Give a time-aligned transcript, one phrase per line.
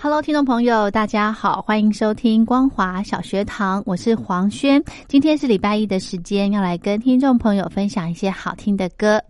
[0.00, 4.80] Hello，听众朋友，大家好，欢迎收听光华小学堂，我是黄轩。
[5.08, 9.20] 今天是礼拜一的时间，要来跟听众朋友分享一些好听的歌。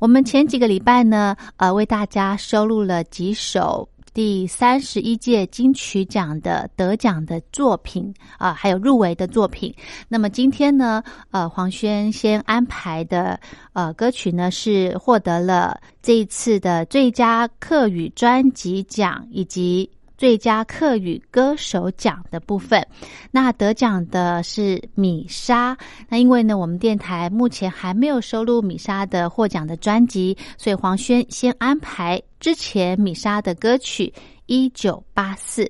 [0.00, 9.72] 我们前几个礼拜呢，呃，为大家收录了几首第三十一届金曲奖的得奖的作品啊，还有入围的作品。
[10.08, 13.38] 那么今天呢，呃，黄轩先安排的
[13.74, 19.88] 呃歌曲呢，是获得了这一次的最佳客语专辑奖以及。
[20.16, 22.86] 最佳客语歌手奖的部分，
[23.30, 25.76] 那得奖的是米莎。
[26.08, 34.12] 那因为呢，我们电台目前还没有收录米莎的获奖的专辑，所以黄轩先安排之前米莎的歌曲
[34.46, 35.64] 《一九八四》。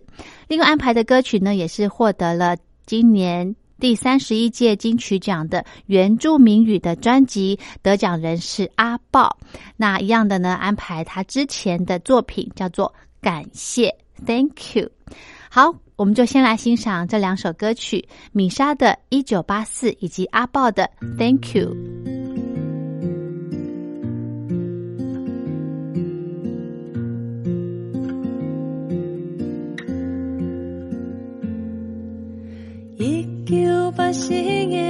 [0.47, 9.37] 另外安排的歌曲呢，也是获得了今年第三十一届金曲奖的原住民语的专辑，得奖人是阿豹。
[9.77, 12.87] 那一样的呢，安排他之前的作品叫做
[13.21, 13.89] 《感谢》。
[14.25, 14.91] Thank you。
[15.51, 21.75] 好，我们就先来欣赏这两首歌曲：米莎的《一九八四》以及阿豹的《Thank you》。
[32.99, 34.81] 一九八四年，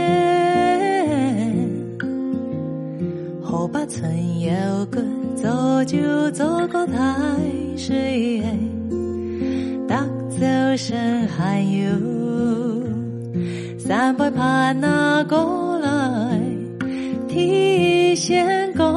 [3.43, 4.51] 后八村有
[4.87, 5.05] 个
[5.35, 6.97] 早就走过太
[7.77, 8.43] 水。
[10.39, 10.45] 走
[10.77, 11.89] 声还有
[13.79, 16.39] 三百帕拿过来
[17.27, 18.93] 提线讲，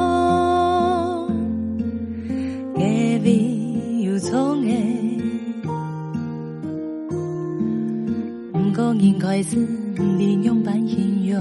[2.74, 2.80] 隔
[3.24, 5.18] 壁有葱诶，
[8.52, 9.56] 不过应该是
[10.18, 11.40] 利用半形容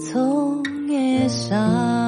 [0.00, 2.05] 葱诶上。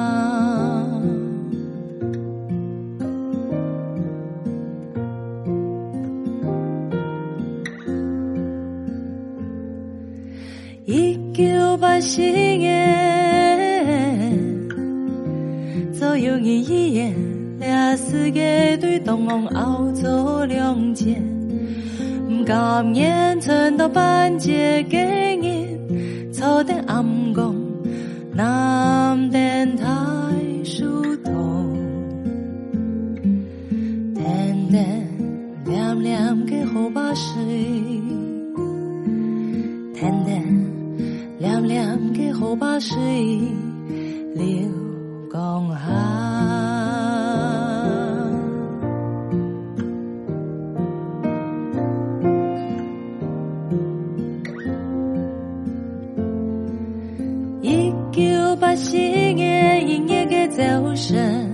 [58.79, 61.49] 九八四年一夜嘅早晨，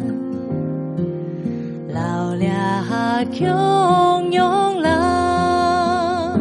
[1.90, 6.38] 老俩穷用啦，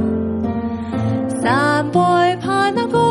[1.40, 1.98] 三杯
[2.40, 3.02] 怕那个。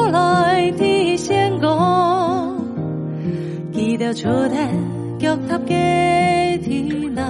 [4.13, 4.69] 出台
[5.17, 7.21] 脚踏嘅天内，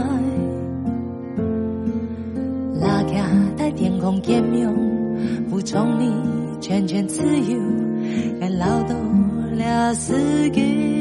[2.81, 4.69] 拉架在天空见面，
[5.49, 6.11] 不从你
[6.59, 7.57] 全权自由，
[8.41, 8.97] 该劳动
[9.57, 10.92] 了世界，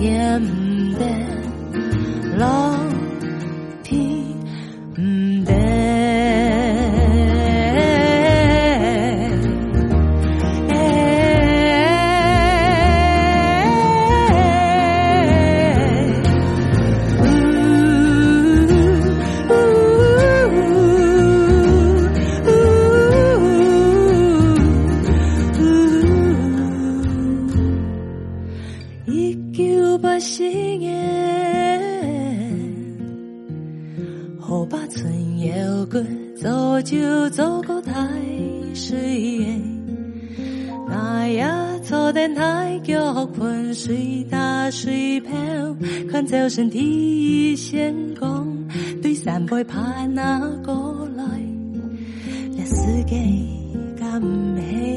[0.00, 0.40] 天
[0.98, 1.04] 的
[54.60, 54.89] and hey.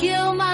[0.00, 0.47] 那巴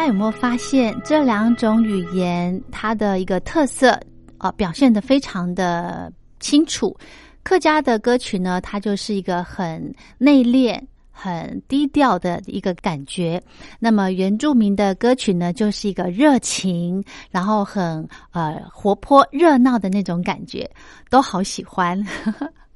[0.00, 4.00] 大家有没有发现这两种语言它的一个特色
[4.38, 6.96] 啊、表现的非常的清楚？
[7.42, 10.80] 客家的歌曲呢，它就是一个很内敛。
[11.12, 13.38] 很低调的一个感觉，
[13.78, 20.66] 那么原住民的歌曲呢，就是一个热情，然后很呃活泼热闹的那种感觉，
[21.10, 22.02] 都好喜欢。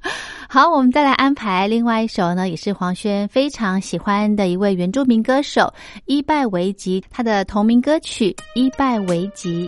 [0.47, 5.73] 好，我们再来安排另外一首呢，也是黄轩非常喜欢的一位原住民歌手
[6.05, 9.67] 伊拜维吉，他的同名歌曲《伊拜维吉》。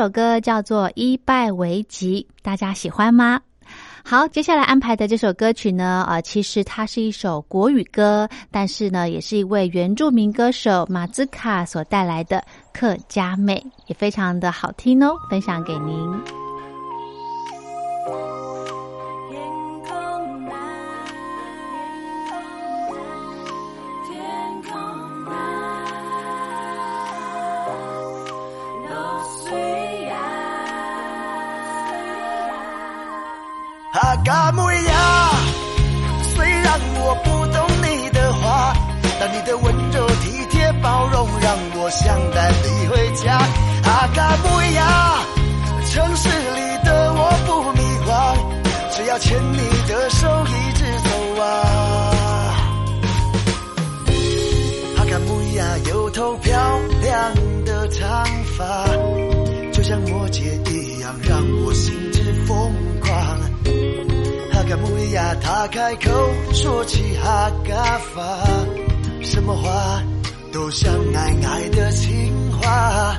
[0.00, 3.38] 首歌叫做《一败为吉》，大家喜欢吗？
[4.02, 12.42] 好，接下来安排的这首歌曲呢，呃，其实它是一首国语歌，但是呢，也是一位原住民歌手马兹卡所带来的
[12.72, 16.39] 客家妹，也非常的好听哦，分享给您。
[34.24, 35.30] 嘎木呀，
[36.34, 38.74] 虽然我不懂你的话，
[39.18, 43.38] 但你的温柔体贴包容让我想带你回家。
[43.84, 45.18] 阿嘎木呀，
[45.90, 48.36] 城市里的我不迷惘，
[48.94, 50.28] 只要牵你的手
[65.60, 66.10] 他开口
[66.54, 68.22] 说起哈嘎发，
[69.22, 70.02] 什么话
[70.50, 73.14] 都像爱爱的情话，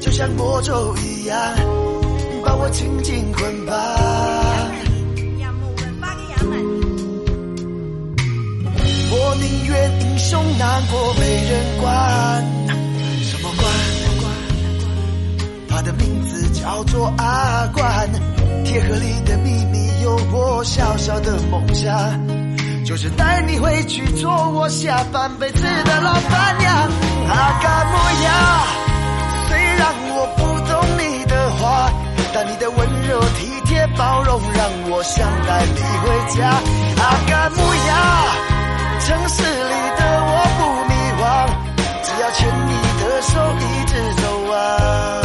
[0.00, 1.38] 就像魔咒一样，
[2.42, 3.76] 把我紧紧捆绑。
[9.10, 12.46] 我宁愿英雄难过没人管，
[13.24, 13.70] 什么管？
[15.68, 18.10] 他的名字叫做阿关，
[18.64, 21.90] 铁盒里的秘密有我小小的梦想，
[22.84, 26.74] 就是带你回去做我下半辈子的老板娘。
[27.28, 28.64] 阿嘎木呀，
[29.48, 31.90] 虽然我不懂你的话，
[32.32, 36.48] 但你的温柔体贴包容让我想带你回家。
[37.02, 37.90] 阿嘎木呀。
[39.04, 41.24] 城市里的我不迷惘，
[42.04, 42.70] 只要牵你
[43.00, 45.21] 的手一直走啊。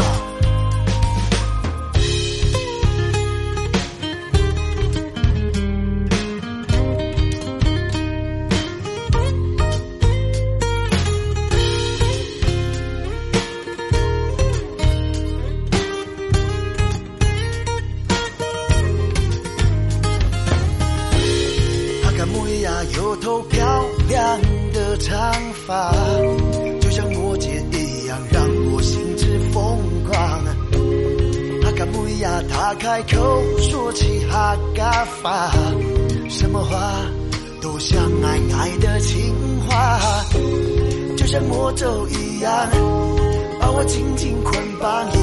[22.97, 24.41] 有头漂亮
[24.73, 25.31] 的长
[25.67, 25.93] 发，
[26.81, 29.77] 就像摩羯一样，让我心之疯
[30.09, 30.19] 狂。
[31.63, 35.51] 阿卡木呀，他开口说起哈嘎发，
[36.27, 36.75] 什么话
[37.61, 39.31] 都像爱爱的情
[39.67, 39.99] 话，
[41.15, 42.51] 就像魔咒一样，
[43.59, 45.05] 把我紧紧捆绑。
[45.05, 45.19] 耶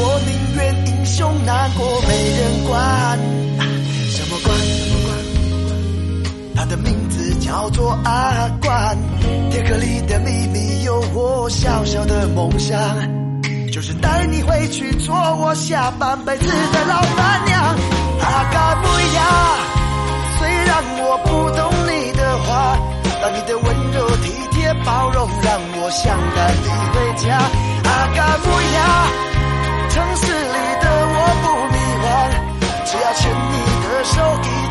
[0.00, 3.18] 我宁愿英雄难过没人管，
[4.10, 6.54] 什么管什么管？
[6.54, 8.94] 他的名字叫做阿关，
[9.50, 12.78] 铁壳里的秘密有我小小的梦想，
[13.72, 17.58] 就是带你回去做我下半辈子的老板娘。
[18.20, 19.56] 阿嘎木呀，
[20.38, 22.76] 虽然我不懂你的话，
[23.22, 27.38] 但你的温柔体贴包容让我想带你回家。
[27.88, 28.78] 阿嘎木呀。
[29.90, 30.87] 城市里的
[31.42, 32.06] 不迷惘，
[32.84, 34.67] 只要牵你的手一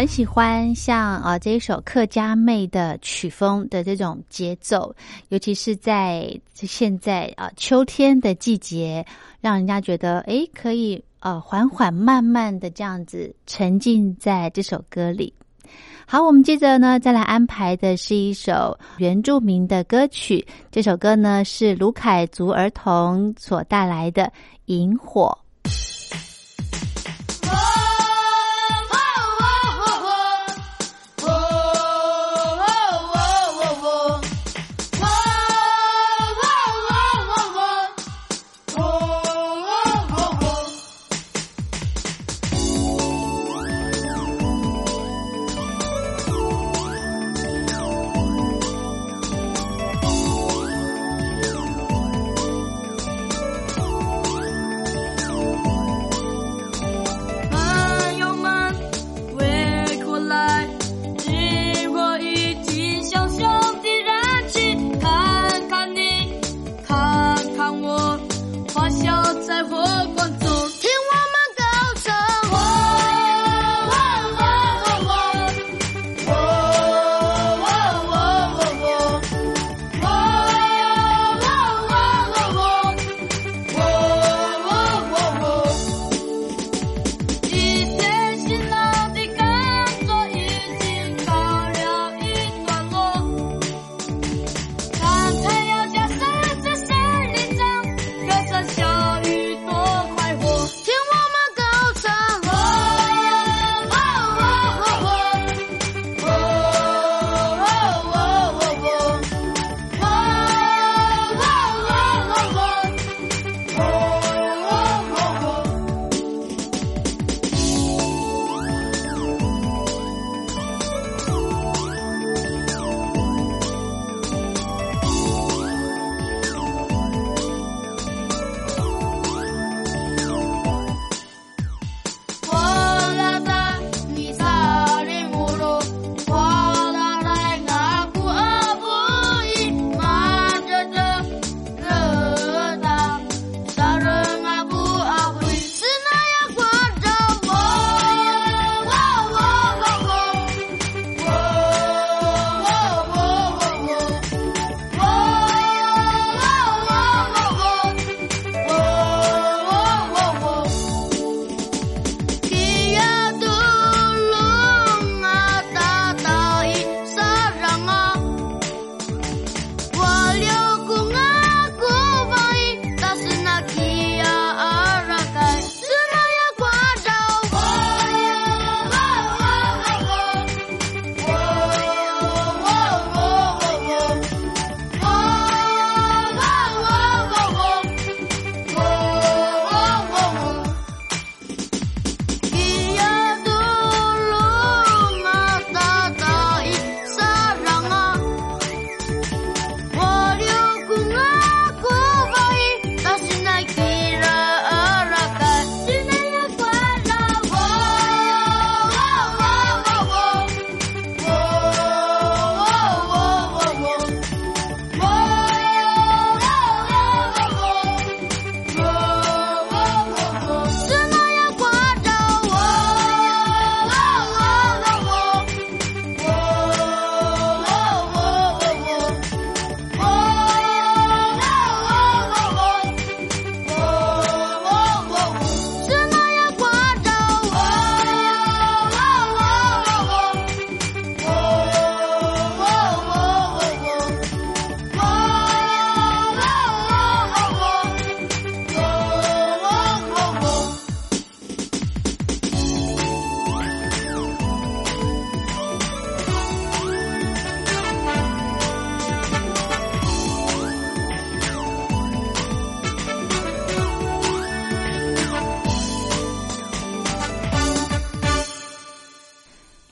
[0.00, 4.96] 很喜欢像啊、呃、这一首客家妹的曲风的这种节奏，
[5.28, 9.04] 尤其是在现在啊、呃、秋天的季节，
[9.42, 15.34] 让人家觉得诶可以呃缓缓慢慢的这样子沉浸在这首歌里。
[16.06, 24.22] 好，我们接着呢再来安排的是一首原住民的歌曲，这首歌呢是卢凯族儿童所带来的
[24.64, 25.36] 《萤火》。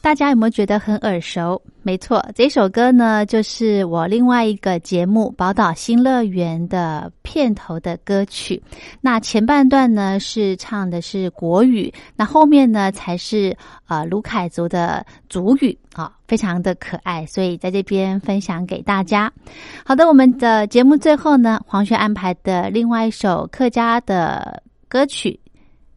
[0.08, 1.60] 大家有没有觉得很耳熟？
[1.82, 8.62] 没错，这首歌呢，就是我另外一个节目《宝岛新乐园》的片头的歌曲。
[9.02, 13.54] 那前半段呢是唱的是国语，那后面呢才是
[13.86, 19.30] 呃卢凯族的族语啊，非常的可爱，所以在这边分享给大家。
[19.84, 25.38] 好的，我们的节目最后呢，黄轩安排的另外一首客家的歌曲。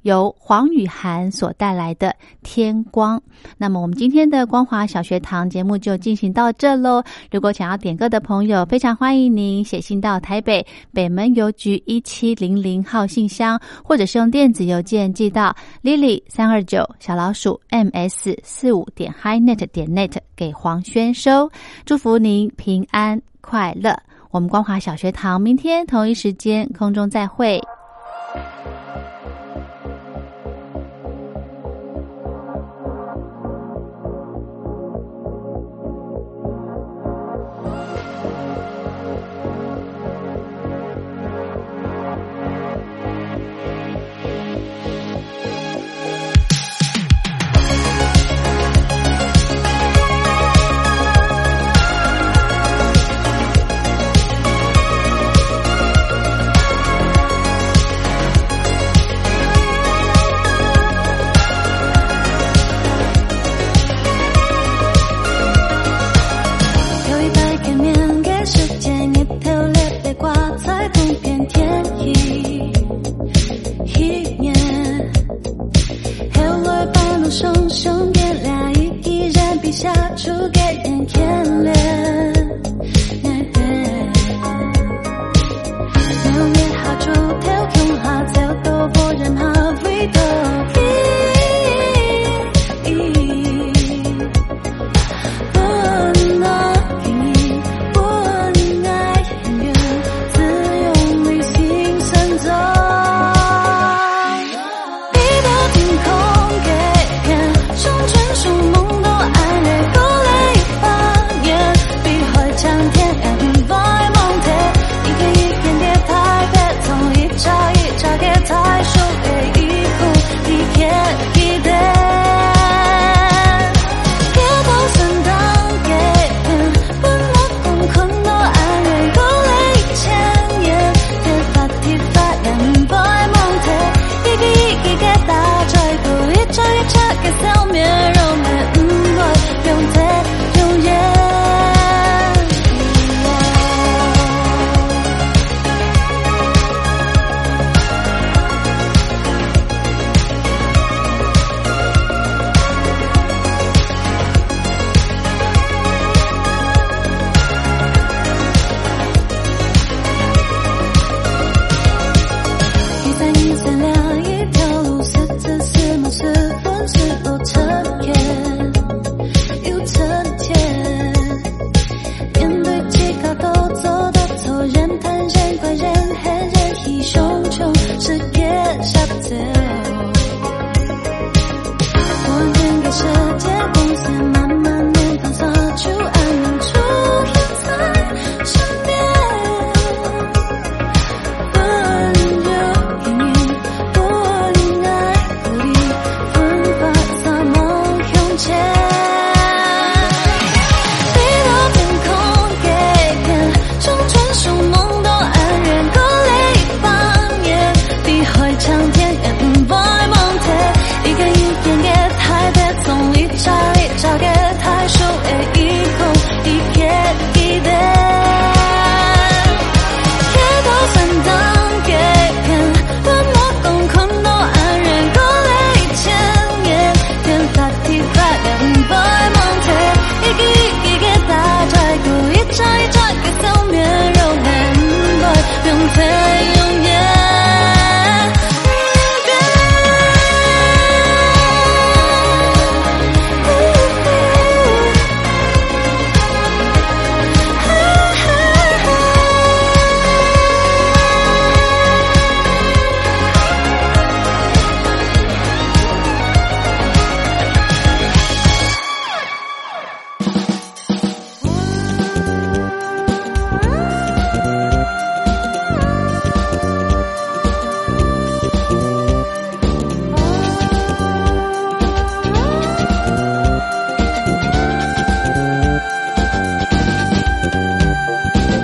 [0.01, 2.09] 由黄雨涵所带来的
[2.41, 3.17] 《天光》，
[3.57, 7.03] 那么我们今天的光华小学堂节目就进行到这喽。
[7.31, 21.49] 如果想要点歌的朋友，非常欢迎您写信到台北北门邮局一七零零号信箱，或者是用电子邮件寄到 lily 三二九小老鼠 ms 四五点 highnet 点 net 给黄轩收。
[21.85, 23.95] 祝福您平安快乐。
[24.31, 27.61] 我们光华小学堂明天同一时间空中再会。